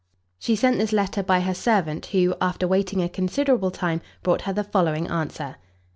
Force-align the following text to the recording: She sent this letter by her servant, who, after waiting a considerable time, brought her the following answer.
She 0.39 0.55
sent 0.55 0.79
this 0.79 0.91
letter 0.93 1.21
by 1.21 1.41
her 1.41 1.53
servant, 1.53 2.07
who, 2.07 2.33
after 2.41 2.67
waiting 2.67 3.03
a 3.03 3.07
considerable 3.07 3.69
time, 3.69 4.01
brought 4.23 4.41
her 4.49 4.53
the 4.53 4.63
following 4.63 5.07
answer. 5.07 5.57